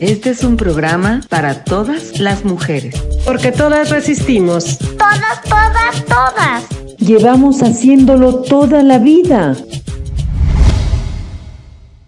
[0.00, 2.94] Este es un programa para todas las mujeres.
[3.24, 4.78] Porque todas resistimos.
[4.78, 6.64] Todas, todas, todas.
[6.98, 9.56] Llevamos haciéndolo toda la vida.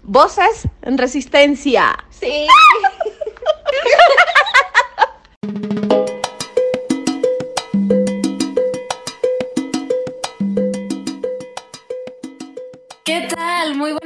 [0.03, 1.97] Voces en resistencia.
[2.11, 2.47] Sí.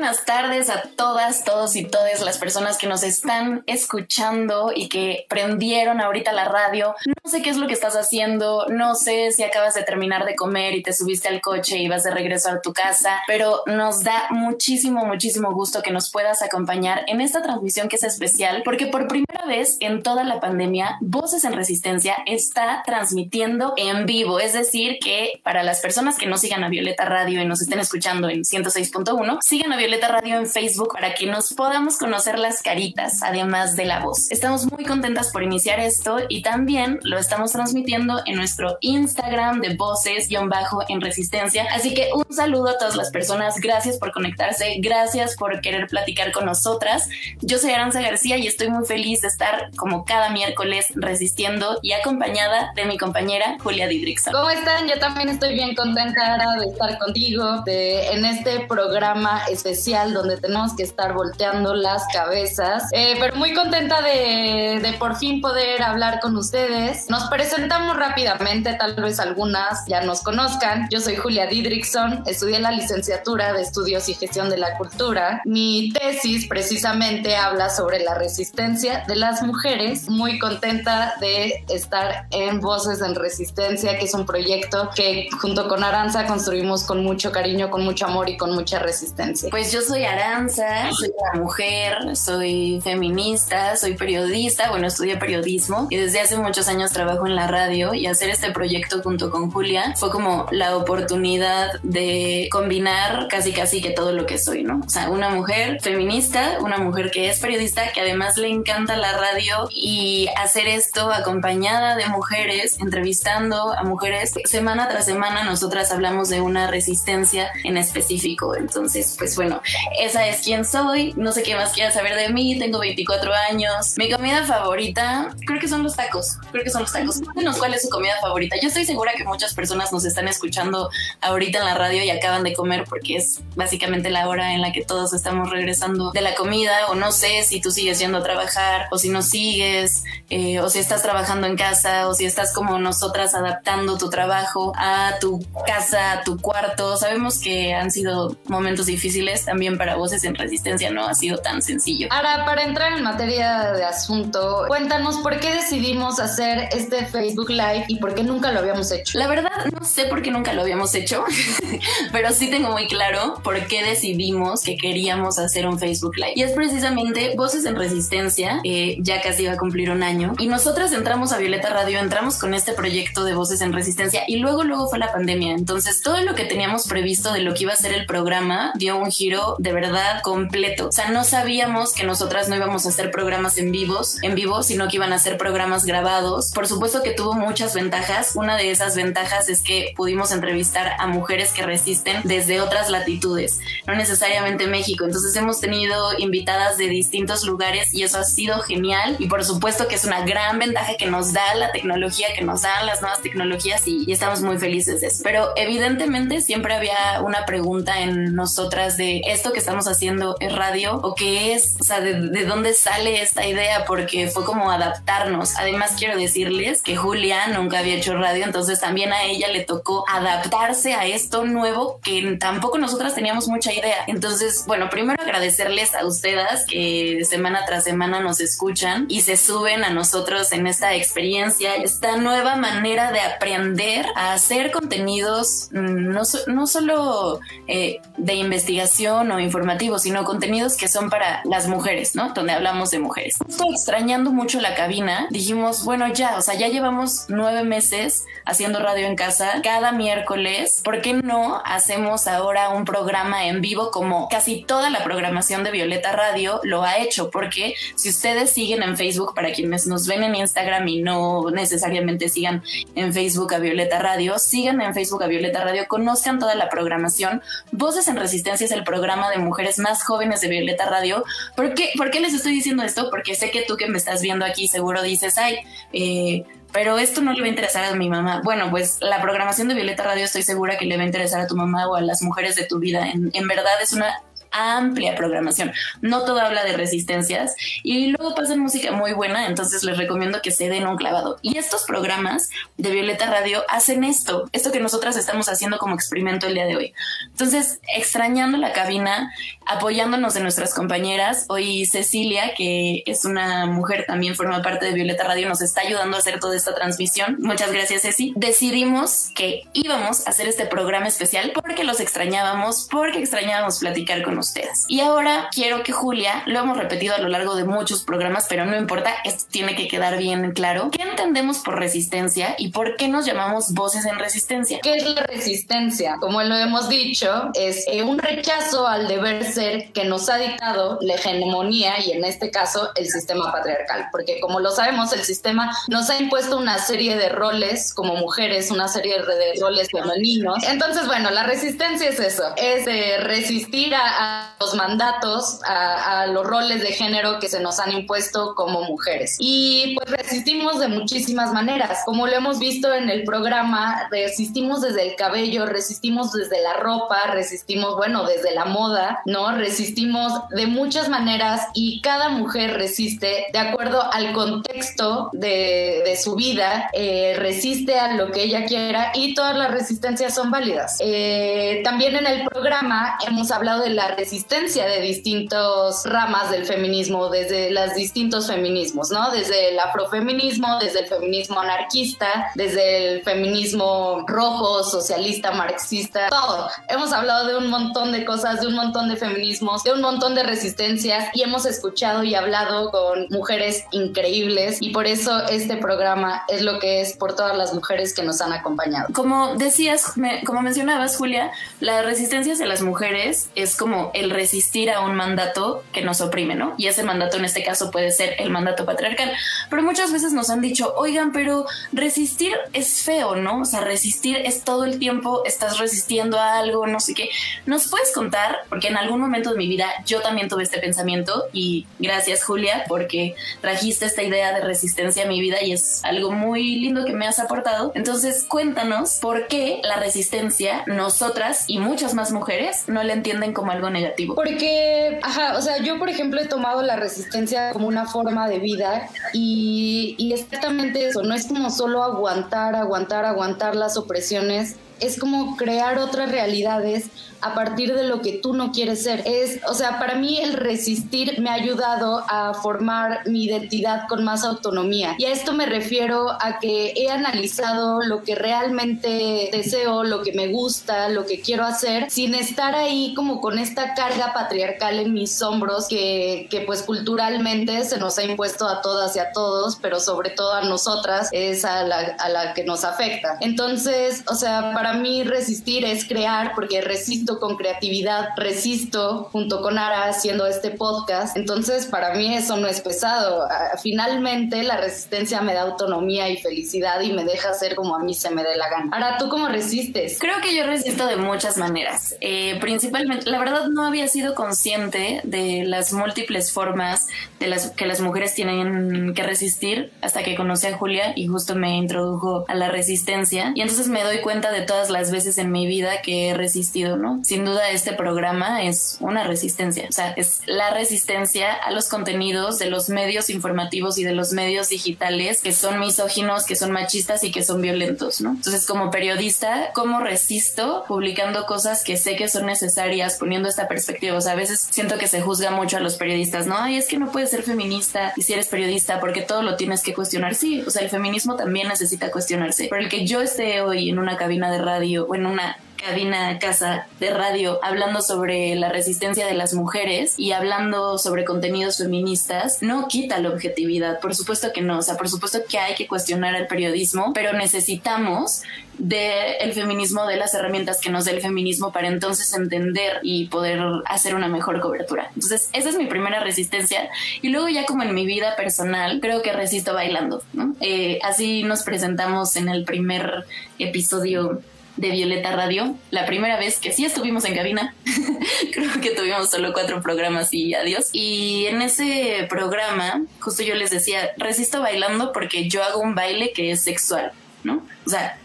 [0.02, 5.26] buenas tardes a todas, todos y todas las personas que nos están escuchando y que
[5.28, 6.96] prendieron ahorita la radio.
[7.06, 10.34] No sé qué es lo que estás haciendo, no sé si acabas de terminar de
[10.34, 14.02] comer y te subiste al coche y vas de regreso a tu casa, pero nos
[14.02, 18.88] da muchísimo, muchísimo gusto que nos puedas acompañar en esta transmisión que es especial porque
[18.88, 24.40] por primera vez en toda la pandemia, Voces en Resistencia está transmitiendo en vivo.
[24.40, 27.78] Es decir, que para las personas que no sigan a Violeta Radio y nos estén
[27.78, 32.38] escuchando en 106 uno, Sigan a Violeta Radio en Facebook para que nos podamos conocer
[32.38, 34.30] las caritas, además de la voz.
[34.30, 39.74] Estamos muy contentas por iniciar esto y también lo estamos transmitiendo en nuestro Instagram de
[39.74, 41.66] voces-bajo en resistencia.
[41.72, 43.60] Así que un saludo a todas las personas.
[43.60, 44.76] Gracias por conectarse.
[44.78, 47.08] Gracias por querer platicar con nosotras.
[47.40, 51.92] Yo soy Aranza García y estoy muy feliz de estar como cada miércoles resistiendo y
[51.92, 54.32] acompañada de mi compañera Julia Didrikson.
[54.32, 54.86] ¿Cómo están?
[54.86, 59.42] Yo también estoy bien contenta de estar contigo en este programa programa
[59.84, 62.84] donde tenemos que estar volteando las cabezas.
[62.92, 67.10] Eh, pero muy contenta de, de, por fin poder hablar con ustedes.
[67.10, 70.86] Nos presentamos rápidamente, tal vez algunas ya nos conozcan.
[70.90, 75.42] Yo soy Julia Didrickson, estudié la licenciatura de Estudios y Gestión de la Cultura.
[75.44, 80.08] Mi tesis precisamente habla sobre la resistencia de las mujeres.
[80.08, 85.82] Muy contenta de estar en Voces en Resistencia, que es un proyecto que junto con
[85.82, 89.50] Aranza construimos con mucho cariño, con mucho amor y con mucha resistencia.
[89.50, 95.96] Pues yo soy Aranza, soy una mujer, soy feminista, soy periodista, bueno, estudié periodismo y
[95.96, 99.94] desde hace muchos años trabajo en la radio y hacer este proyecto junto con Julia
[99.96, 104.82] fue como la oportunidad de combinar casi casi que todo lo que soy, ¿no?
[104.84, 109.12] O sea, una mujer feminista, una mujer que es periodista, que además le encanta la
[109.12, 114.34] radio y hacer esto acompañada de mujeres, entrevistando a mujeres.
[114.44, 118.54] Semana tras semana nosotras hablamos de una resistencia en específico.
[118.54, 119.61] Entonces, pues bueno,
[119.98, 121.12] esa es quien soy.
[121.16, 122.58] No sé qué más quieras saber de mí.
[122.58, 123.94] Tengo 24 años.
[123.96, 126.38] Mi comida favorita, creo que son los tacos.
[126.50, 127.20] Creo que son los tacos.
[127.20, 128.56] Cuéntenos cuál es su comida favorita.
[128.60, 130.90] Yo estoy segura que muchas personas nos están escuchando
[131.20, 134.72] ahorita en la radio y acaban de comer porque es básicamente la hora en la
[134.72, 136.86] que todos estamos regresando de la comida.
[136.88, 140.68] O no sé si tú sigues yendo a trabajar o si no sigues, eh, o
[140.68, 145.44] si estás trabajando en casa o si estás como nosotras adaptando tu trabajo a tu
[145.66, 146.96] casa, a tu cuarto.
[146.96, 151.60] Sabemos que han sido momentos difíciles también para Voces en Resistencia no ha sido tan
[151.60, 152.08] sencillo.
[152.10, 157.84] Ahora, para entrar en materia de asunto, cuéntanos por qué decidimos hacer este Facebook Live
[157.88, 159.18] y por qué nunca lo habíamos hecho.
[159.18, 161.22] La verdad, no sé por qué nunca lo habíamos hecho,
[162.12, 166.32] pero sí tengo muy claro por qué decidimos que queríamos hacer un Facebook Live.
[166.36, 170.46] Y es precisamente Voces en Resistencia, eh, ya casi iba a cumplir un año, y
[170.46, 174.64] nosotras entramos a Violeta Radio, entramos con este proyecto de Voces en Resistencia y luego,
[174.64, 175.52] luego fue la pandemia.
[175.52, 178.96] Entonces, todo lo que teníamos previsto de lo que iba a ser el programa dio
[178.96, 180.88] un giro de verdad completo.
[180.88, 184.62] O sea, no sabíamos que nosotras no íbamos a hacer programas en vivos, en vivo,
[184.62, 186.52] sino que iban a ser programas grabados.
[186.52, 188.32] Por supuesto que tuvo muchas ventajas.
[188.34, 193.60] Una de esas ventajas es que pudimos entrevistar a mujeres que resisten desde otras latitudes,
[193.86, 195.04] no necesariamente México.
[195.04, 199.16] Entonces hemos tenido invitadas de distintos lugares y eso ha sido genial.
[199.18, 202.62] Y por supuesto que es una gran ventaja que nos da la tecnología, que nos
[202.62, 205.22] dan las nuevas tecnologías y, y estamos muy felices de eso.
[205.24, 210.96] Pero evidentemente siempre había una pregunta en nosotras de esto que estamos haciendo es radio
[211.02, 215.56] o qué es, o sea, de, de, dónde sale esta idea, porque fue como adaptarnos.
[215.56, 220.04] Además, quiero decirles que Julia nunca había hecho radio, entonces también a ella le tocó
[220.08, 224.04] adaptarse a esto nuevo que tampoco nosotras teníamos mucha idea.
[224.06, 229.84] Entonces, bueno, primero agradecerles a ustedes que semana tras semana nos escuchan y se suben
[229.84, 236.22] a nosotros en esta experiencia, esta nueva manera de aprender a hacer contenidos, mm, no,
[236.46, 242.30] no solo eh, de investigación o informativo, sino contenidos que son para las mujeres, ¿no?
[242.30, 243.36] Donde hablamos de mujeres.
[243.48, 245.26] Estoy extrañando mucho la cabina.
[245.30, 250.80] Dijimos, bueno, ya, o sea, ya llevamos nueve meses haciendo radio en casa cada miércoles.
[250.82, 255.70] ¿Por qué no hacemos ahora un programa en vivo como casi toda la programación de
[255.70, 257.30] Violeta Radio lo ha hecho?
[257.30, 262.28] Porque si ustedes siguen en Facebook, para quienes nos ven en Instagram y no necesariamente
[262.28, 262.62] sigan
[262.94, 267.42] en Facebook a Violeta Radio, sigan en Facebook a Violeta Radio, conozcan toda la programación.
[267.70, 271.24] Voces en Resistencia es el programa de mujeres más jóvenes de Violeta Radio.
[271.56, 273.10] ¿Por qué, ¿Por qué les estoy diciendo esto?
[273.10, 275.58] Porque sé que tú que me estás viendo aquí seguro dices, ay,
[275.92, 278.40] eh, pero esto no le va a interesar a mi mamá.
[278.42, 281.46] Bueno, pues la programación de Violeta Radio estoy segura que le va a interesar a
[281.46, 283.10] tu mamá o a las mujeres de tu vida.
[283.10, 285.72] En, en verdad es una amplia programación.
[286.00, 290.50] No todo habla de resistencias y luego pasan música muy buena, entonces les recomiendo que
[290.50, 291.38] se den un clavado.
[291.42, 296.46] Y estos programas de Violeta Radio hacen esto, esto que nosotras estamos haciendo como experimento
[296.46, 296.94] el día de hoy.
[297.30, 299.32] Entonces, extrañando la cabina,
[299.66, 305.24] apoyándonos de nuestras compañeras, hoy Cecilia, que es una mujer también forma parte de Violeta
[305.24, 307.36] Radio, nos está ayudando a hacer toda esta transmisión.
[307.40, 308.32] Muchas gracias, Ceci.
[308.36, 314.34] Decidimos que íbamos a hacer este programa especial porque los extrañábamos, porque extrañábamos platicar con
[314.42, 314.84] ustedes.
[314.88, 318.66] Y ahora quiero que Julia, lo hemos repetido a lo largo de muchos programas, pero
[318.66, 320.90] no importa, esto tiene que quedar bien claro.
[320.90, 324.80] ¿Qué entendemos por resistencia y por qué nos llamamos voces en resistencia?
[324.82, 326.16] ¿Qué es la resistencia?
[326.20, 330.98] Como lo hemos dicho, es eh, un rechazo al deber ser que nos ha dictado
[331.00, 335.76] la hegemonía y en este caso el sistema patriarcal, porque como lo sabemos, el sistema
[335.88, 340.62] nos ha impuesto una serie de roles como mujeres, una serie de roles femeninos.
[340.64, 346.80] Entonces, bueno, la resistencia es eso, es de resistir a los mandatos, a, los roles
[346.82, 349.36] de género que se nos han impuesto como mujeres.
[349.38, 352.00] Y pues resistimos de muchísimas maneras.
[352.04, 357.18] Como lo hemos visto en el programa, resistimos desde el cabello, resistimos desde la ropa,
[357.32, 359.52] resistimos, bueno, desde la moda, ¿no?
[359.52, 366.90] Resistimos de muchas maneras y cada mujer resiste de acuerdo al contexto de, su vida,
[366.92, 370.98] eh, resiste a lo que ella quiera y todas las resistencias son válidas.
[371.00, 377.28] Eh, también en el programa hemos hablado de la resistencia de distintas ramas del feminismo,
[377.28, 379.30] desde los distintos feminismos, ¿no?
[379.30, 386.68] Desde el afrofeminismo, desde el feminismo anarquista, desde el feminismo rojo, socialista, marxista, todo.
[386.88, 390.34] Hemos hablado de un montón de cosas, de un montón de feminismos, de un montón
[390.34, 396.44] de resistencias y hemos escuchado y hablado con mujeres increíbles y por eso este programa
[396.48, 399.08] es lo que es por todas las mujeres que nos han acompañado.
[399.12, 400.12] Como decías,
[400.46, 405.84] como mencionabas, Julia, la resistencia de las mujeres es como el resistir a un mandato
[405.92, 406.74] que nos oprime, ¿no?
[406.76, 409.32] Y ese mandato en este caso puede ser el mandato patriarcal.
[409.70, 413.60] Pero muchas veces nos han dicho, oigan, pero resistir es feo, ¿no?
[413.60, 417.30] O sea, resistir es todo el tiempo, estás resistiendo a algo, no sé qué.
[417.66, 418.58] ¿Nos puedes contar?
[418.68, 422.84] Porque en algún momento de mi vida yo también tuve este pensamiento y gracias Julia
[422.88, 427.12] porque trajiste esta idea de resistencia a mi vida y es algo muy lindo que
[427.12, 427.92] me has aportado.
[427.94, 433.72] Entonces cuéntanos por qué la resistencia, nosotras y muchas más mujeres no la entienden como
[433.72, 434.01] algo negativo
[434.34, 438.58] porque, ajá, o sea, yo por ejemplo he tomado la resistencia como una forma de
[438.58, 445.56] vida y, exactamente eso, no es como solo aguantar, aguantar, aguantar las opresiones, es como
[445.56, 447.06] crear otras realidades
[447.42, 449.22] a partir de lo que tú no quieres ser.
[449.26, 454.24] Es, o sea, para mí el resistir me ha ayudado a formar mi identidad con
[454.24, 455.16] más autonomía.
[455.18, 460.32] Y a esto me refiero a que he analizado lo que realmente deseo, lo que
[460.32, 465.12] me gusta, lo que quiero hacer, sin estar ahí como con esta carga patriarcal en
[465.12, 469.76] mis hombros que, que pues culturalmente se nos ha impuesto a todas y a todos,
[469.82, 473.36] pero sobre todo a nosotras es a la, a la que nos afecta.
[473.40, 479.78] Entonces, o sea, para mí resistir es crear, porque resisto con creatividad, resisto junto con
[479.78, 481.36] Ara haciendo este podcast.
[481.36, 483.46] Entonces, para mí eso no es pesado.
[483.50, 488.00] Ah, finalmente, la resistencia me da autonomía y felicidad y me deja hacer como a
[488.00, 488.90] mí se me dé la gana.
[488.92, 490.18] Ahora, ¿tú cómo resistes?
[490.18, 492.16] Creo que yo resisto de muchas maneras.
[492.20, 497.06] Eh, principalmente, la verdad no había sido consciente de las múltiples formas
[497.38, 501.54] de las que las mujeres tienen que resistir hasta que conocí a Julia y justo
[501.54, 503.52] me introdujo a la resistencia.
[503.54, 506.96] Y entonces me doy cuenta de todas las veces en mi vida que he resistido,
[506.96, 507.20] ¿no?
[507.22, 512.58] sin duda este programa es una resistencia, o sea, es la resistencia a los contenidos
[512.58, 517.22] de los medios informativos y de los medios digitales que son misóginos, que son machistas
[517.22, 518.30] y que son violentos, ¿no?
[518.30, 524.16] Entonces, como periodista, ¿cómo resisto publicando cosas que sé que son necesarias, poniendo esta perspectiva?
[524.16, 526.56] O sea, a veces siento que se juzga mucho a los periodistas, ¿no?
[526.56, 529.82] Ay, es que no puedes ser feminista y si eres periodista porque todo lo tienes
[529.82, 530.34] que cuestionar.
[530.34, 533.98] Sí, o sea, el feminismo también necesita cuestionarse, pero el que yo esté hoy en
[533.98, 539.26] una cabina de radio o en una cabina casa de radio hablando sobre la resistencia
[539.26, 544.60] de las mujeres y hablando sobre contenidos feministas no quita la objetividad, por supuesto que
[544.60, 548.42] no, o sea, por supuesto que hay que cuestionar el periodismo, pero necesitamos
[548.78, 553.60] del feminismo, de las herramientas que nos dé el feminismo para entonces entender y poder
[553.84, 555.10] hacer una mejor cobertura.
[555.14, 556.88] Entonces, esa es mi primera resistencia.
[557.20, 560.22] Y luego ya como en mi vida personal, creo que resisto bailando.
[560.60, 563.26] Eh, así nos presentamos en el primer
[563.58, 564.40] episodio
[564.76, 567.74] de Violeta Radio, la primera vez que sí estuvimos en cabina.
[568.52, 570.88] Creo que tuvimos solo cuatro programas y adiós.
[570.92, 576.32] Y en ese programa, justo yo les decía, resisto bailando porque yo hago un baile
[576.32, 577.12] que es sexual,
[577.44, 577.66] ¿no?
[577.86, 578.18] O sea,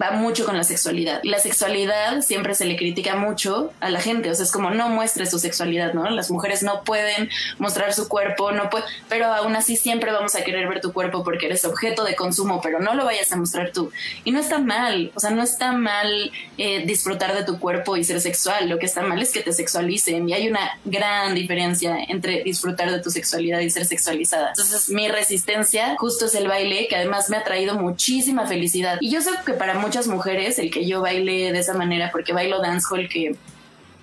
[0.00, 1.20] va mucho con la sexualidad.
[1.22, 4.88] La sexualidad siempre se le critica mucho a la gente, o sea, es como no
[4.88, 6.08] muestre su sexualidad, ¿no?
[6.10, 10.44] Las mujeres no pueden mostrar su cuerpo, no puede, pero aún así siempre vamos a
[10.44, 13.70] querer ver tu cuerpo porque eres objeto de consumo, pero no lo vayas a mostrar
[13.72, 13.90] tú.
[14.24, 18.04] Y no está mal, o sea, no está mal eh, disfrutar de tu cuerpo y
[18.04, 21.96] ser sexual, lo que está mal es que te sexualicen y hay una gran diferencia
[22.08, 24.48] entre disfrutar de tu sexualidad y ser sexualizada.
[24.48, 28.98] Entonces, mi resistencia justo es el baile, que además me ha traído muchísima felicidad.
[29.00, 32.32] Y yo sé que para muchas mujeres el que yo baile de esa manera, porque
[32.32, 33.36] bailo dancehall que,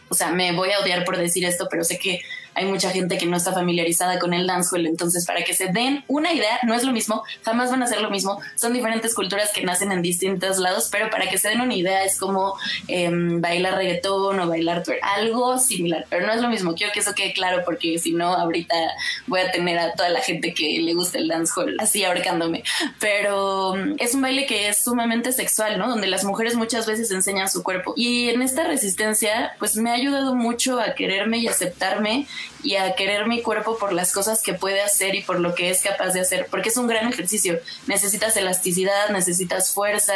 [0.10, 2.22] o sea, me voy a odiar por decir esto, pero sé que
[2.54, 6.04] hay mucha gente que no está familiarizada con el dancehall, entonces para que se den
[6.08, 9.52] una idea, no es lo mismo, jamás van a ser lo mismo, son diferentes culturas
[9.54, 12.56] que nacen en distintos lados, pero para que se den una idea es como
[12.88, 17.00] em, bailar reggaetón o bailar twerk, algo similar, pero no es lo mismo, quiero que
[17.00, 18.76] eso quede claro porque si no ahorita
[19.28, 22.64] voy a tener a toda la gente que le gusta el dancehall así ahorcándome,
[23.00, 25.90] pero es un baile que es sumamente sexual, ¿no?
[25.90, 27.94] Donde las mujeres muchas veces enseñan su cuerpo.
[27.96, 32.28] Y en esta resistencia pues me ha ayudado mucho a quererme y aceptarme
[32.64, 35.70] y a querer mi cuerpo por las cosas que puede hacer y por lo que
[35.70, 37.60] es capaz de hacer, porque es un gran ejercicio.
[37.88, 40.14] Necesitas elasticidad, necesitas fuerza.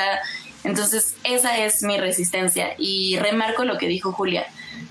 [0.63, 2.75] Entonces, esa es mi resistencia.
[2.77, 4.47] Y remarco lo que dijo Julia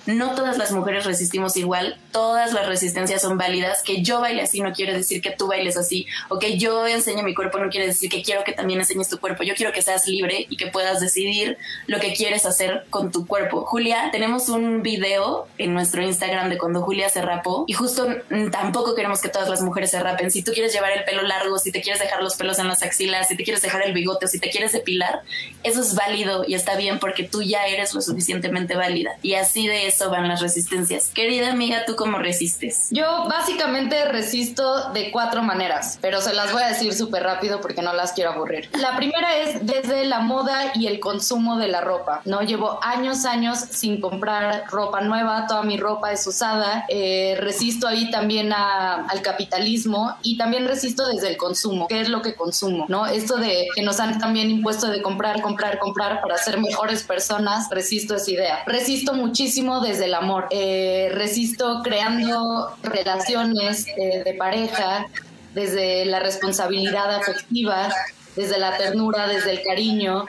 [0.07, 4.61] no todas las mujeres resistimos igual, todas las resistencias son válidas, que yo baile así
[4.61, 7.87] no quiere decir que tú bailes así, o que yo enseñe mi cuerpo no quiere
[7.87, 10.67] decir que quiero que también enseñes tu cuerpo, yo quiero que seas libre y que
[10.67, 13.65] puedas decidir lo que quieres hacer con tu cuerpo.
[13.65, 18.07] Julia, tenemos un video en nuestro Instagram de cuando Julia se rapó y justo
[18.51, 20.31] tampoco queremos que todas las mujeres se rapen.
[20.31, 22.83] Si tú quieres llevar el pelo largo, si te quieres dejar los pelos en las
[22.83, 25.23] axilas, si te quieres dejar el bigote o si te quieres depilar,
[25.63, 29.17] eso es válido y está bien porque tú ya eres lo suficientemente válida.
[29.23, 31.09] Y así de eso van las resistencias.
[31.09, 32.89] Querida amiga, ¿tú cómo resistes?
[32.91, 37.81] Yo básicamente resisto de cuatro maneras, pero se las voy a decir súper rápido porque
[37.81, 38.69] no las quiero aburrir.
[38.79, 42.43] La primera es desde la moda y el consumo de la ropa, ¿no?
[42.43, 48.11] Llevo años, años sin comprar ropa nueva, toda mi ropa es usada, eh, resisto ahí
[48.11, 52.87] también al capitalismo y también resisto desde el consumo, ¿qué es lo que consumo?
[52.89, 53.07] ¿No?
[53.07, 57.69] Esto de que nos han también impuesto de comprar, comprar, comprar para ser mejores personas,
[57.71, 58.65] resisto esa idea.
[58.67, 60.49] Resisto muchísimo desde el amor.
[60.51, 65.07] Eh, resisto creando relaciones eh, de pareja
[65.55, 67.89] desde la responsabilidad afectiva,
[68.35, 70.25] desde la ternura, desde el cariño,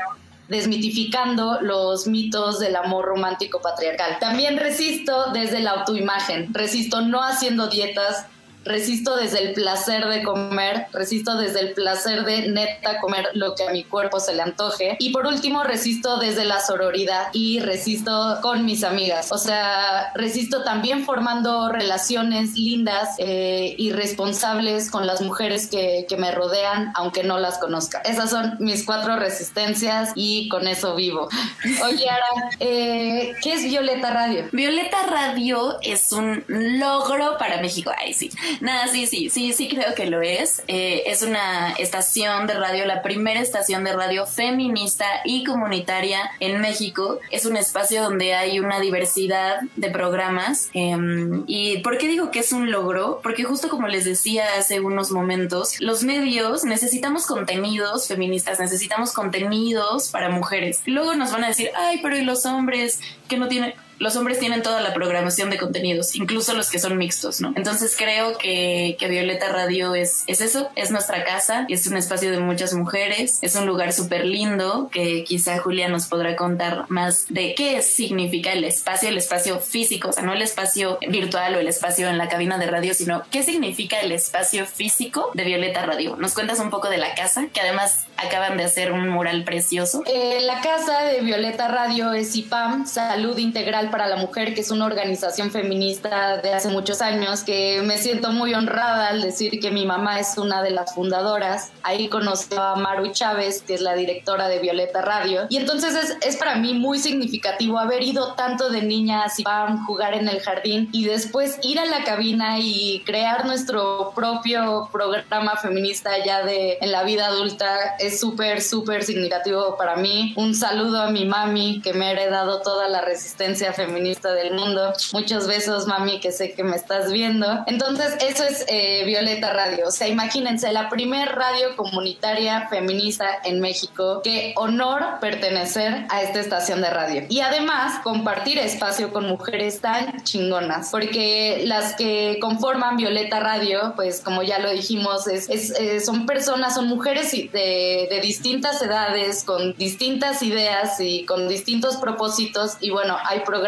[0.48, 4.20] desmitificando los mitos del amor romántico patriarcal.
[4.20, 8.28] También resisto desde la autoimagen, resisto no haciendo dietas,
[8.66, 13.64] resisto desde el placer de comer, resisto desde el placer de neta comer lo que
[13.68, 14.98] a mi cuerpo se le antoje.
[15.00, 19.32] Y por último, resisto desde la sororidad y resisto con mis amigas.
[19.32, 26.18] O sea, resisto también formando relaciones lindas eh, y responsables con las mujeres que, que,
[26.18, 28.00] me rodean, aunque no las conozca.
[28.00, 31.28] Esas son mis cuatro resistencias y con eso vivo.
[31.84, 34.46] Oye, Ara, eh, ¿qué es Violeta Radio?
[34.52, 37.92] Violeta Radio es un logro para México.
[37.98, 38.32] Ay, sí.
[38.62, 40.64] Nada, sí, sí, sí, sí creo que lo es.
[40.68, 46.62] Eh, es una estación de radio, la primera estación de radio feminista y comunitaria en
[46.62, 47.20] México.
[47.32, 50.70] Es un espacio donde hay una diversidad de programas.
[50.74, 53.20] Em, ¿Y por qué digo que es un logro?
[53.24, 60.10] Porque justo como les decía hace unos momentos, los medios necesitamos contenidos feministas, necesitamos contenidos
[60.10, 60.82] para mujeres.
[60.86, 63.74] Luego nos van a decir, ay, pero ¿y los hombres que no tienen?
[64.00, 67.54] Los hombres tienen toda la programación de contenidos, incluso los que son mixtos, ¿no?
[67.56, 72.32] Entonces creo que, que Violeta Radio es, es eso, es nuestra casa, es un espacio
[72.32, 77.26] de muchas mujeres, es un lugar súper lindo que quizá Julia nos podrá contar más
[77.30, 81.60] de qué significa el espacio, el espacio físico, o sea, no el espacio virtual o
[81.60, 85.86] el espacio en la cabina de radio, sino qué significa el espacio físico de Violeta
[85.86, 86.16] Radio.
[86.18, 90.04] ¿Nos cuentas un poco de la casa, que además acaban de hacer un mural precioso?
[90.06, 94.72] Eh, la casa de Violeta Radio es IPAM, Salud Integral para la Mujer, que es
[94.72, 99.72] una organización feminista de hace muchos años, que me siento muy honrada al decir que
[99.72, 101.72] mi mamá es una de las fundadoras.
[101.84, 105.48] Ahí conocí a Maru Chávez, que es la directora de Violeta Radio.
[105.50, 110.14] Y entonces es, es para mí muy significativo haber ido tanto de niña a jugar
[110.14, 116.12] en el jardín y después ir a la cabina y crear nuestro propio programa feminista
[116.24, 117.96] ya de en la vida adulta.
[118.00, 120.34] Es súper, súper significativo para mí.
[120.38, 124.94] Un saludo a mi mami que me ha heredado toda la resistencia feminista del mundo.
[125.14, 127.64] Muchos besos, mami, que sé que me estás viendo.
[127.68, 129.88] Entonces, eso es eh, Violeta Radio.
[129.88, 134.22] O sea, imagínense, la primer radio comunitaria feminista en México.
[134.24, 137.24] Qué honor pertenecer a esta estación de radio.
[137.30, 140.90] Y además, compartir espacio con mujeres tan chingonas.
[140.92, 146.76] Porque las que conforman Violeta Radio, pues como ya lo dijimos, es, eh, son personas,
[146.76, 152.78] son mujeres de, de distintas edades, con distintas ideas y con distintos propósitos.
[152.80, 153.65] Y bueno, hay programas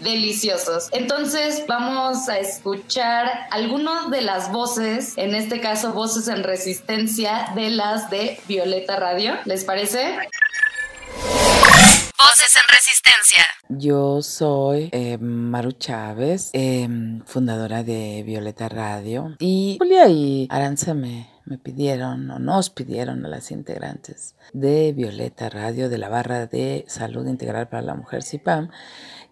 [0.00, 0.88] deliciosos.
[0.92, 7.70] Entonces, vamos a escuchar algunas de las voces, en este caso voces en resistencia de
[7.70, 9.34] las de Violeta Radio.
[9.44, 10.16] ¿Les parece?
[12.18, 13.44] Voces en Resistencia.
[13.68, 19.36] Yo soy eh, Maru Chávez, em, fundadora de Violeta Radio.
[19.38, 20.94] Y Julia y Aranza
[21.48, 26.84] me, pidieron o nos pidieron a las integrantes de Violeta Radio, de la barra de
[26.88, 28.70] Salud Integral para la Mujer CIPAM,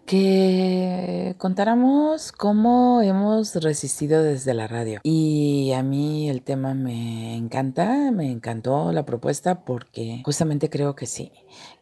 [0.05, 5.01] que contáramos cómo hemos resistido desde la radio.
[5.03, 11.07] Y a mí el tema me encanta, me encantó la propuesta porque justamente creo que
[11.07, 11.31] sí,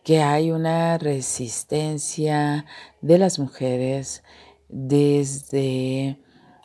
[0.03, 2.65] que hay una resistencia
[3.01, 4.23] de las mujeres
[4.69, 6.19] desde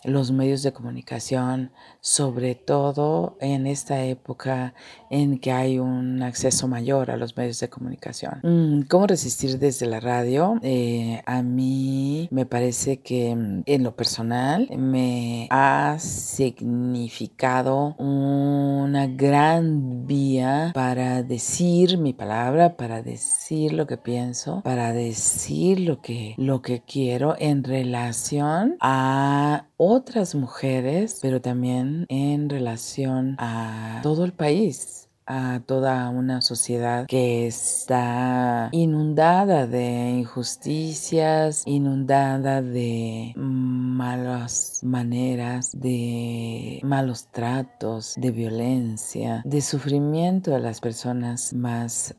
[0.05, 4.75] los medios de comunicación, sobre todo en esta época
[5.11, 8.40] en que hay un acceso mayor a los medios de comunicación.
[8.42, 10.59] Mm, ¿Cómo resistir desde la radio?
[10.62, 20.07] Eh, a mí me parece que mm, en lo personal me ha significado una gran
[20.07, 26.62] vía para decir mi palabra, para decir lo que pienso, para decir lo que, lo
[26.62, 35.10] que quiero en relación a otras mujeres, pero también en relación a todo el país
[35.31, 47.29] a toda una sociedad que está inundada de injusticias, inundada de malas maneras, de malos
[47.31, 52.17] tratos, de violencia, de sufrimiento de las personas más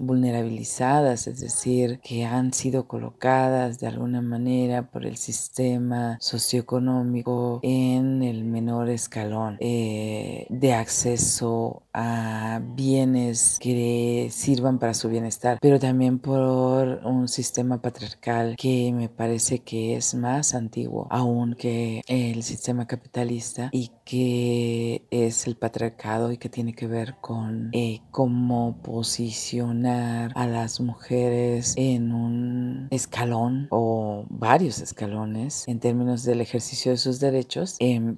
[0.00, 8.24] vulnerabilizadas, es decir, que han sido colocadas de alguna manera por el sistema socioeconómico en
[8.24, 12.23] el menor escalón eh, de acceso a
[12.60, 19.60] bienes que sirvan para su bienestar, pero también por un sistema patriarcal que me parece
[19.60, 26.38] que es más antiguo aún que el sistema capitalista y que es el patriarcado y
[26.38, 34.24] que tiene que ver con eh, cómo posicionar a las mujeres en un escalón o
[34.28, 37.76] varios escalones en términos del ejercicio de sus derechos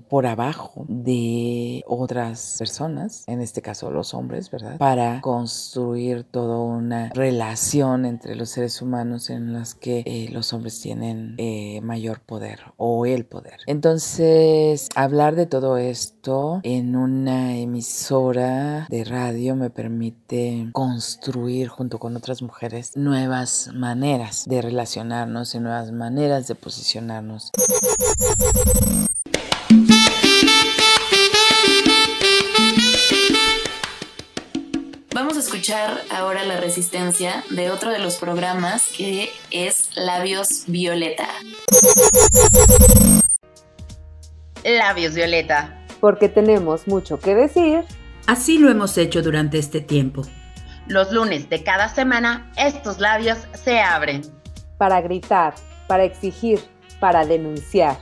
[0.08, 4.78] por abajo de otras personas, en este caso los hombres, ¿verdad?
[4.78, 10.80] Para construir toda una relación entre los seres humanos en las que eh, los hombres
[10.80, 13.60] tienen eh, mayor poder o el poder.
[13.66, 22.16] Entonces, hablar de todo esto en una emisora de radio me permite construir junto con
[22.16, 27.50] otras mujeres nuevas maneras de relacionarnos y nuevas maneras de posicionarnos.
[35.36, 41.28] Vamos a escuchar ahora la resistencia de otro de los programas que es Labios Violeta.
[44.64, 45.84] Labios Violeta.
[46.00, 47.84] Porque tenemos mucho que decir.
[48.26, 50.22] Así lo hemos hecho durante este tiempo.
[50.86, 54.22] Los lunes de cada semana, estos labios se abren.
[54.78, 55.54] Para gritar,
[55.86, 56.60] para exigir,
[56.98, 57.98] para denunciar.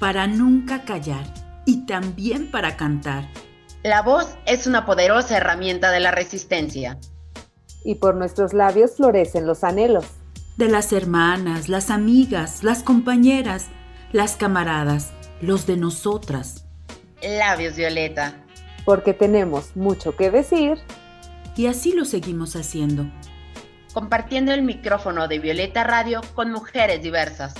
[0.00, 1.32] Para nunca callar
[1.64, 3.28] y también para cantar
[3.82, 6.98] la voz es una poderosa herramienta de la resistencia.
[7.84, 10.04] Y por nuestros labios florecen los anhelos.
[10.56, 13.66] De las hermanas, las amigas, las compañeras,
[14.12, 16.64] las camaradas, los de nosotras.
[17.22, 18.44] Labios Violeta.
[18.84, 20.78] Porque tenemos mucho que decir.
[21.56, 23.06] Y así lo seguimos haciendo.
[23.92, 27.54] Compartiendo el micrófono de Violeta Radio con mujeres diversas.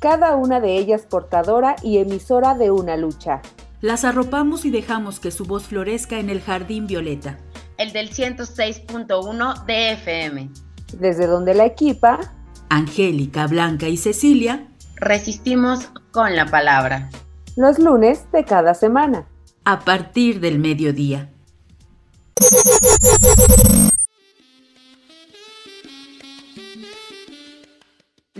[0.00, 3.40] Cada una de ellas portadora y emisora de una lucha.
[3.80, 7.38] Las arropamos y dejamos que su voz florezca en el jardín violeta.
[7.78, 10.50] El del 106.1 de FM.
[10.98, 12.20] Desde donde la equipa.
[12.68, 14.68] Angélica, Blanca y Cecilia.
[14.96, 17.08] Resistimos con la palabra.
[17.56, 19.26] Los lunes de cada semana.
[19.64, 21.30] A partir del mediodía.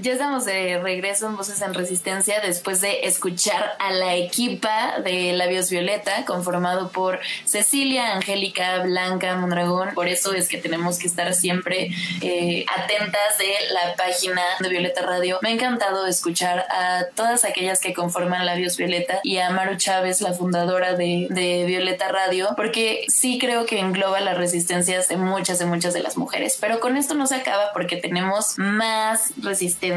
[0.02, 5.34] Ya estamos de regreso en Voces en Resistencia después de escuchar a la equipa de
[5.34, 9.90] Labios Violeta, conformado por Cecilia, Angélica, Blanca, Mondragón.
[9.94, 11.90] Por eso es que tenemos que estar siempre
[12.22, 15.38] eh, atentas de la página de Violeta Radio.
[15.42, 20.22] Me ha encantado escuchar a todas aquellas que conforman Labios Violeta y a Maru Chávez,
[20.22, 25.58] la fundadora de, de Violeta Radio, porque sí creo que engloba las resistencias de muchas,
[25.58, 26.56] de muchas de las mujeres.
[26.58, 29.89] Pero con esto no se acaba porque tenemos más resistencia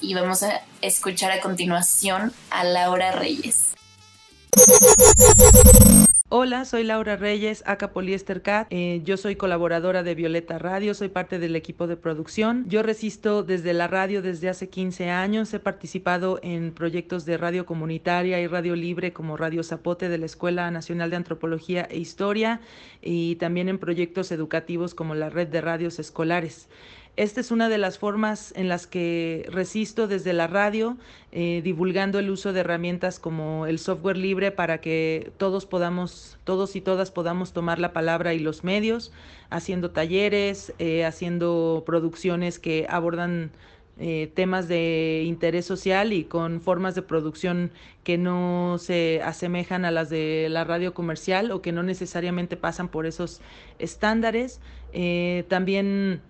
[0.00, 3.74] y vamos a escuchar a continuación a Laura Reyes.
[6.28, 8.66] Hola, soy Laura Reyes, acá Poliester Cat.
[8.70, 12.64] Eh, yo soy colaboradora de Violeta Radio, soy parte del equipo de producción.
[12.68, 15.54] Yo resisto desde la radio desde hace 15 años.
[15.54, 20.26] He participado en proyectos de radio comunitaria y radio libre como Radio Zapote de la
[20.26, 22.60] Escuela Nacional de Antropología e Historia
[23.00, 26.68] y también en proyectos educativos como la Red de Radios Escolares.
[27.16, 30.98] Esta es una de las formas en las que resisto desde la radio,
[31.32, 36.76] eh, divulgando el uso de herramientas como el software libre para que todos podamos, todos
[36.76, 39.12] y todas podamos tomar la palabra y los medios,
[39.48, 43.50] haciendo talleres, eh, haciendo producciones que abordan
[43.98, 47.70] eh, temas de interés social y con formas de producción
[48.04, 52.88] que no se asemejan a las de la radio comercial o que no necesariamente pasan
[52.88, 53.40] por esos
[53.78, 54.60] estándares.
[55.48, 56.20] también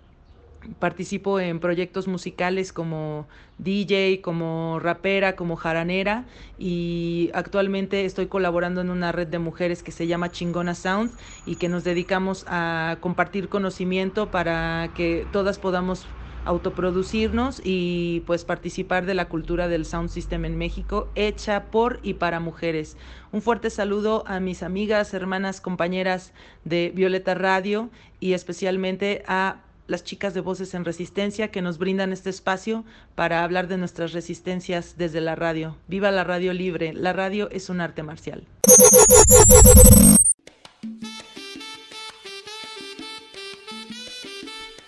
[0.78, 3.26] participo en proyectos musicales como
[3.58, 6.24] DJ, como rapera, como jaranera
[6.58, 11.12] y actualmente estoy colaborando en una red de mujeres que se llama Chingona Sound
[11.46, 16.06] y que nos dedicamos a compartir conocimiento para que todas podamos
[16.46, 22.14] autoproducirnos y pues participar de la cultura del sound system en México hecha por y
[22.14, 22.96] para mujeres.
[23.32, 26.32] Un fuerte saludo a mis amigas, hermanas, compañeras
[26.64, 32.12] de Violeta Radio y especialmente a las chicas de Voces en Resistencia que nos brindan
[32.12, 35.76] este espacio para hablar de nuestras resistencias desde la radio.
[35.88, 38.46] Viva la radio libre, la radio es un arte marcial.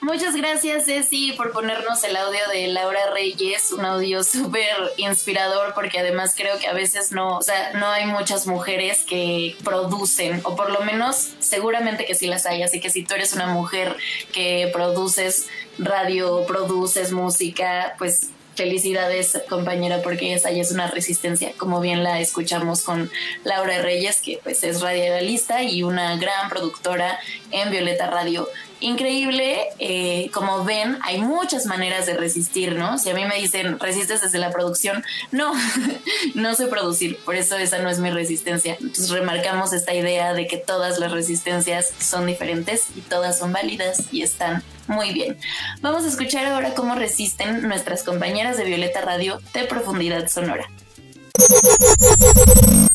[0.08, 5.98] Muchas gracias, Ceci, por ponernos el audio de Laura Reyes, un audio súper inspirador porque
[5.98, 10.56] además creo que a veces no, o sea, no hay muchas mujeres que producen, o
[10.56, 13.98] por lo menos seguramente que sí las hay, así que si tú eres una mujer
[14.32, 21.80] que produces radio, produces música, pues felicidades compañera porque esa ya es una resistencia como
[21.80, 23.08] bien la escuchamos con
[23.44, 27.20] Laura Reyes que pues es radialista y una gran productora
[27.52, 28.48] en Violeta Radio
[28.80, 29.68] increíble.
[29.78, 32.98] Eh, como ven, hay muchas maneras de resistir, ¿no?
[32.98, 35.52] Si a mí me dicen, resistes desde la producción, no,
[36.34, 38.76] no sé producir, por eso esa no es mi resistencia.
[38.80, 44.04] Entonces remarcamos esta idea de que todas las resistencias son diferentes y todas son válidas
[44.12, 45.38] y están muy bien.
[45.80, 50.68] Vamos a escuchar ahora cómo resisten nuestras compañeras de Violeta Radio de Profundidad Sonora.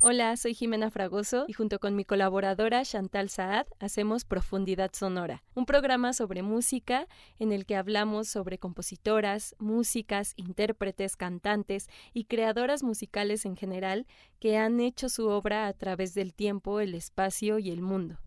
[0.01, 5.65] Hola, soy Jimena Fragoso y junto con mi colaboradora Chantal Saad hacemos Profundidad Sonora, un
[5.65, 7.07] programa sobre música
[7.39, 14.05] en el que hablamos sobre compositoras, músicas, intérpretes, cantantes y creadoras musicales en general
[14.39, 18.17] que han hecho su obra a través del tiempo, el espacio y el mundo.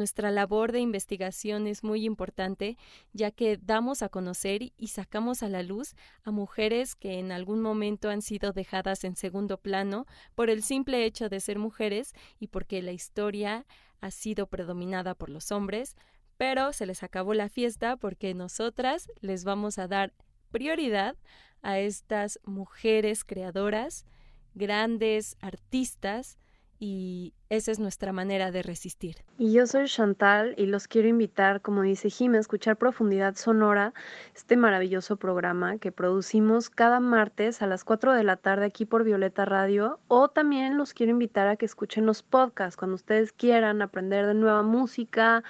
[0.00, 2.78] Nuestra labor de investigación es muy importante
[3.12, 7.60] ya que damos a conocer y sacamos a la luz a mujeres que en algún
[7.60, 12.46] momento han sido dejadas en segundo plano por el simple hecho de ser mujeres y
[12.46, 13.66] porque la historia
[14.00, 15.96] ha sido predominada por los hombres,
[16.38, 20.14] pero se les acabó la fiesta porque nosotras les vamos a dar
[20.50, 21.14] prioridad
[21.60, 24.06] a estas mujeres creadoras,
[24.54, 26.38] grandes artistas,
[26.82, 29.16] y esa es nuestra manera de resistir.
[29.36, 33.92] Y yo soy Chantal y los quiero invitar, como dice Jim, a escuchar Profundidad Sonora,
[34.34, 39.04] este maravilloso programa que producimos cada martes a las 4 de la tarde aquí por
[39.04, 40.00] Violeta Radio.
[40.08, 44.34] O también los quiero invitar a que escuchen los podcasts cuando ustedes quieran aprender de
[44.34, 45.44] nueva música,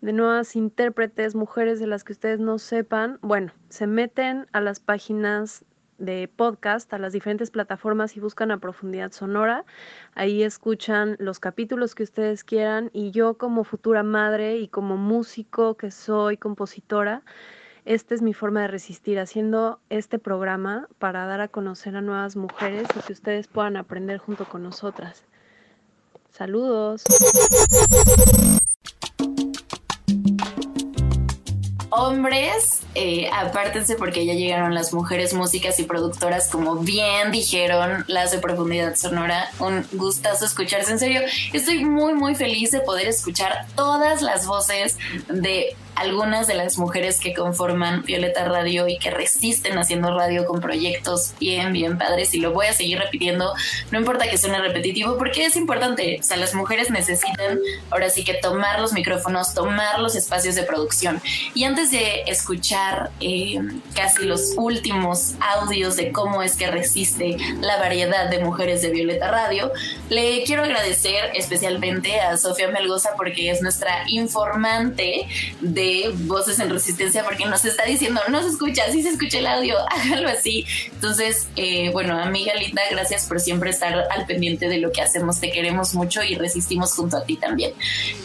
[0.00, 3.20] de nuevas intérpretes, mujeres de las que ustedes no sepan.
[3.22, 5.64] Bueno, se meten a las páginas
[6.02, 9.64] de podcast a las diferentes plataformas y buscan a profundidad sonora.
[10.14, 15.76] Ahí escuchan los capítulos que ustedes quieran y yo como futura madre y como músico
[15.76, 17.22] que soy compositora,
[17.84, 22.36] esta es mi forma de resistir haciendo este programa para dar a conocer a nuevas
[22.36, 25.24] mujeres y que ustedes puedan aprender junto con nosotras.
[26.30, 27.04] Saludos.
[31.92, 38.32] Hombres, eh, apártense porque ya llegaron las mujeres músicas y productoras, como bien dijeron las
[38.32, 39.50] de Profundidad Sonora.
[39.58, 40.92] Un gustazo escucharse.
[40.92, 41.20] En serio,
[41.52, 44.96] estoy muy, muy feliz de poder escuchar todas las voces
[45.28, 50.60] de algunas de las mujeres que conforman Violeta Radio y que resisten haciendo radio con
[50.60, 52.34] proyectos bien, bien padres.
[52.34, 53.52] Y lo voy a seguir repitiendo,
[53.90, 56.18] no importa que suene repetitivo, porque es importante.
[56.20, 57.58] O sea, las mujeres necesitan
[57.90, 61.20] ahora sí que tomar los micrófonos, tomar los espacios de producción.
[61.54, 63.60] Y antes de escuchar eh,
[63.94, 69.30] casi los últimos audios de cómo es que resiste la variedad de mujeres de Violeta
[69.30, 69.72] Radio,
[70.08, 75.26] le quiero agradecer especialmente a Sofía Melgoza porque es nuestra informante
[75.60, 75.81] de
[76.14, 79.76] Voces en Resistencia porque nos está diciendo, no se escucha, sí se escucha el audio,
[79.90, 80.64] hágalo así.
[80.92, 85.40] Entonces, eh, bueno, amiga linda, gracias por siempre estar al pendiente de lo que hacemos,
[85.40, 87.72] te queremos mucho y resistimos junto a ti también.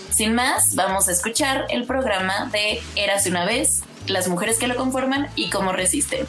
[0.09, 4.75] Sin más, vamos a escuchar el programa de Eras una vez, las mujeres que lo
[4.75, 6.25] conforman y cómo resisten.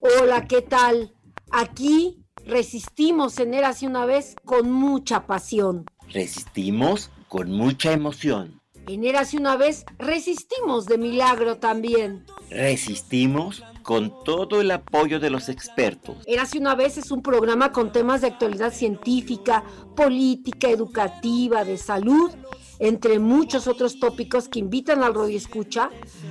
[0.00, 1.14] Hola, ¿qué tal?
[1.50, 5.84] Aquí resistimos en Eras una vez con mucha pasión.
[6.08, 8.57] Resistimos con mucha emoción.
[8.88, 12.24] En Érase una vez resistimos de milagro también.
[12.48, 16.16] Resistimos con todo el apoyo de los expertos.
[16.26, 19.62] Érase una vez es un programa con temas de actualidad científica,
[19.94, 22.30] política, educativa, de salud,
[22.78, 25.90] entre muchos otros tópicos que invitan al radio escucha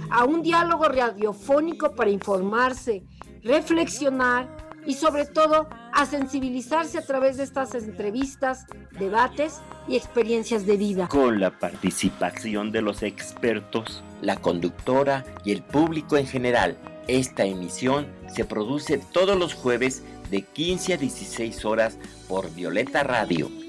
[0.09, 3.03] a un diálogo radiofónico para informarse,
[3.43, 8.65] reflexionar y sobre todo a sensibilizarse a través de estas entrevistas,
[8.97, 11.07] debates y experiencias de vida.
[11.09, 18.07] Con la participación de los expertos, la conductora y el público en general, esta emisión
[18.33, 21.97] se produce todos los jueves de 15 a 16 horas
[22.27, 23.66] por Violeta Radio.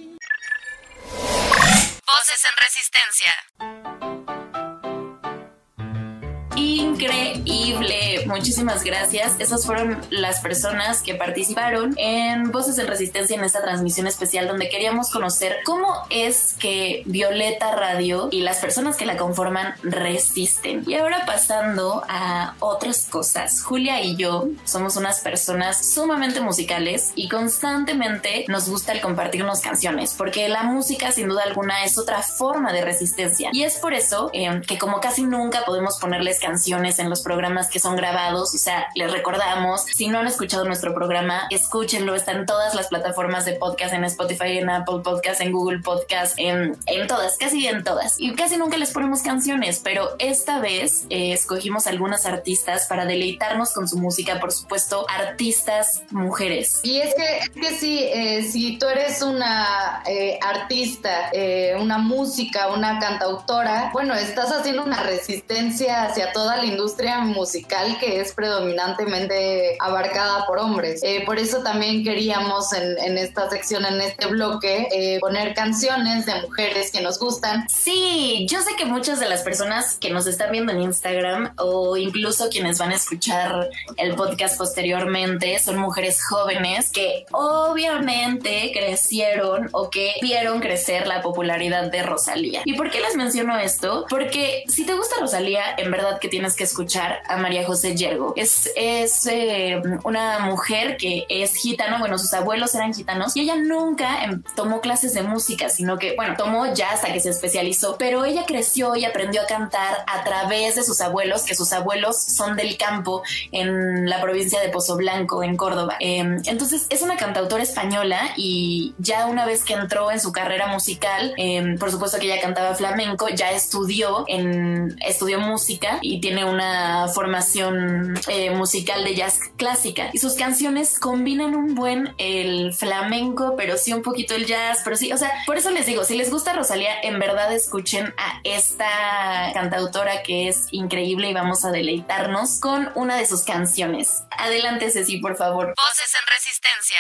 [8.39, 9.35] Muchísimas gracias.
[9.41, 14.69] Esas fueron las personas que participaron en Voces en Resistencia en esta transmisión especial donde
[14.69, 20.85] queríamos conocer cómo es que Violeta Radio y las personas que la conforman resisten.
[20.87, 23.61] Y ahora pasando a otras cosas.
[23.61, 30.15] Julia y yo somos unas personas sumamente musicales y constantemente nos gusta el compartirnos canciones
[30.17, 33.51] porque la música sin duda alguna es otra forma de resistencia.
[33.53, 37.67] Y es por eso eh, que como casi nunca podemos ponerles canciones en los programas
[37.67, 38.28] que son grabados.
[38.37, 42.15] O sea, les recordamos, si no han escuchado nuestro programa, escúchenlo.
[42.15, 46.35] Está en todas las plataformas de podcast, en Spotify, en Apple Podcast, en Google Podcast,
[46.39, 48.19] en, en todas, casi en todas.
[48.19, 53.73] Y casi nunca les ponemos canciones, pero esta vez eh, escogimos algunas artistas para deleitarnos
[53.73, 56.81] con su música, por supuesto, artistas mujeres.
[56.83, 61.31] Y es que, es que sí, eh, si tú eres una eh, artista,
[61.79, 68.18] una música, una cantautora, bueno, estás haciendo una resistencia hacia toda la industria musical que
[68.21, 71.01] es predominantemente abarcada por hombres.
[71.03, 76.43] Eh, por eso también queríamos en, esta sección, en este bloque, eh, poner canciones de
[76.43, 77.67] mujeres que nos gustan.
[77.69, 81.97] Sí, yo sé que muchas de las personas que nos están viendo en Instagram o
[81.97, 89.91] incluso quienes van a escuchar el podcast posteriormente son mujeres jóvenes que obviamente crecieron o
[89.91, 92.63] que vieron crecer la popularidad de Rosalía.
[92.65, 94.07] ¿Y por qué les menciono esto?
[94.09, 97.95] Porque si te gusta Rosalía, en verdad que tienes que escuchar a María José
[98.37, 103.57] Es, es eh, una mujer que es gitana, bueno, sus abuelos eran gitanos y ella
[103.57, 107.97] nunca em, tomó clases de música, sino que, bueno, tomó ya hasta que se especializó,
[107.99, 112.17] pero ella creció y aprendió a cantar a través de sus abuelos, que sus abuelos
[112.21, 115.97] son del campo en la provincia de Pozo Blanco, en Córdoba.
[116.01, 120.69] Em, entonces, es una cantautora española y ya una vez que entró en su carrera
[120.69, 126.45] musical, em, por supuesto que ella cantaba flamenco, ya estudió en estudió música y tiene
[126.45, 127.98] una formación
[128.29, 133.93] eh, musical de jazz clásica y sus canciones combinan un buen el flamenco, pero sí
[133.93, 136.53] un poquito el jazz, pero sí, o sea, por eso les digo, si les gusta
[136.53, 142.91] Rosalía, en verdad escuchen a esta cantautora que es increíble y vamos a deleitarnos con
[142.95, 144.23] una de sus canciones.
[144.31, 145.75] Adelante, Ceci, por favor.
[145.77, 146.99] Voces en resistencia.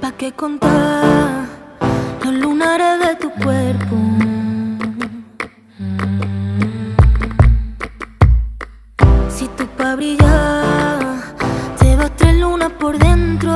[0.00, 1.46] ¿Pa' qué contar
[2.24, 4.25] los lunares de tu cuerpo?
[10.06, 11.34] Brillar.
[11.78, 13.52] Te vas tres lunas por dentro.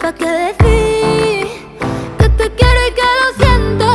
[0.00, 1.46] ¿Pa' qué decir
[2.18, 3.88] que te quiero y que lo siento?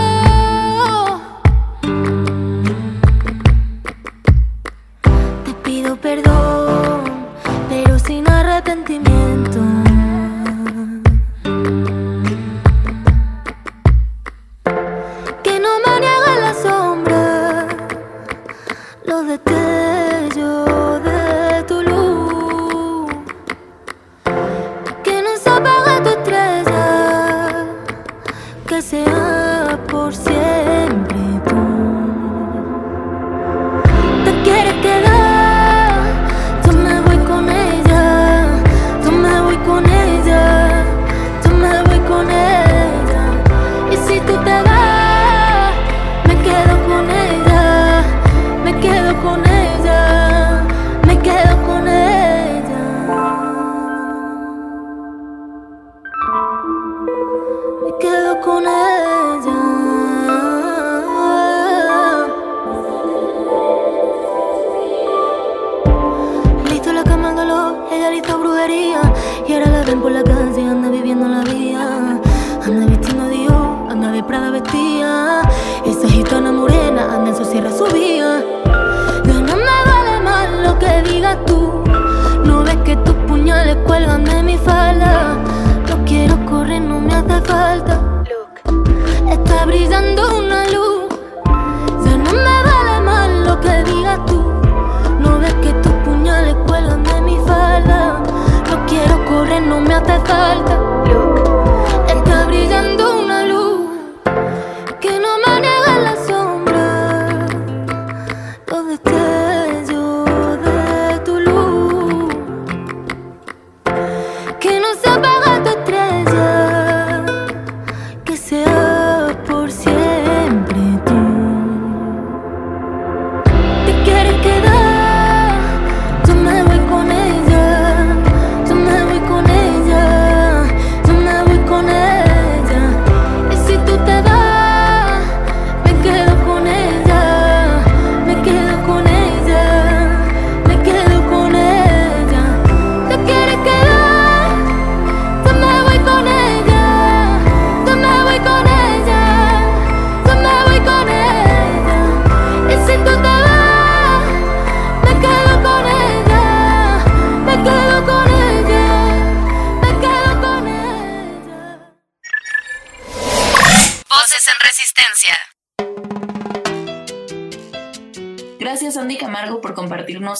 [5.45, 7.01] Te pido perdón,
[7.69, 9.90] pero sin arrepentimiento.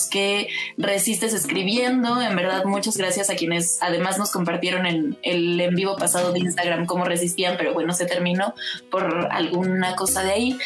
[0.00, 0.48] Que
[0.92, 2.20] resistes escribiendo.
[2.20, 6.40] En verdad, muchas gracias a quienes además nos compartieron en el en vivo pasado de
[6.40, 8.54] Instagram cómo resistían, pero bueno, se terminó
[8.90, 10.58] por alguna cosa de ahí.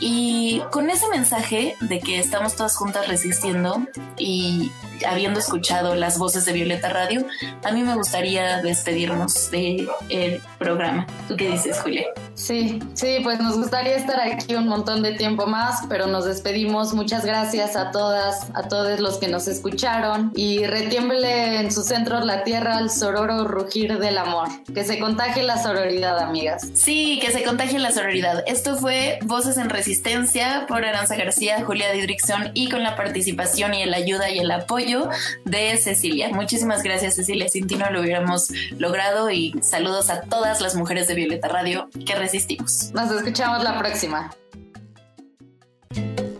[0.00, 4.70] Y con ese mensaje de que estamos todas juntas resistiendo y
[5.06, 7.26] habiendo escuchado las voces de Violeta Radio,
[7.62, 11.06] a mí me gustaría despedirnos del programa.
[11.28, 12.06] ¿Tú qué dices, Julia?
[12.34, 16.94] Sí, sí, pues nos gustaría estar aquí un montón de tiempo más, pero nos despedimos.
[16.94, 22.24] Muchas gracias a todas, a todos los que nos escucharon y retiemble en sus centros
[22.24, 24.48] la tierra al sororo rugir del amor.
[24.72, 26.68] Que se contagie la sororidad, amigas.
[26.74, 28.44] Sí, que se contagie la sororidad.
[28.46, 33.82] Esto fue Voces en Resistencia por Aranza García, Julia Didrickson y con la participación y
[33.82, 35.08] el ayuda y el apoyo
[35.44, 36.28] de Cecilia.
[36.28, 37.48] Muchísimas gracias, Cecilia.
[37.48, 41.88] Sin ti no lo hubiéramos logrado y saludos a todas las mujeres de Violeta Radio
[42.06, 42.92] que resistimos.
[42.92, 44.30] Nos escuchamos la próxima.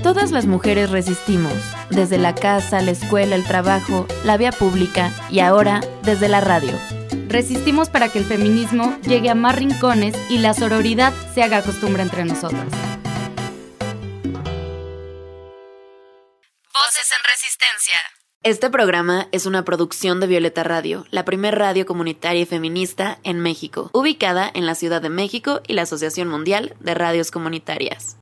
[0.04, 1.54] Todas las mujeres resistimos,
[1.88, 6.72] desde la casa, la escuela, el trabajo, la vía pública y ahora desde la radio.
[7.26, 12.02] Resistimos para que el feminismo llegue a más rincones y la sororidad se haga costumbre
[12.02, 12.66] entre nosotras.
[16.74, 17.98] Voces en Resistencia.
[18.42, 23.40] Este programa es una producción de Violeta Radio, la primer radio comunitaria y feminista en
[23.40, 28.18] México, ubicada en la Ciudad de México y la Asociación Mundial de Radios Comunitarias.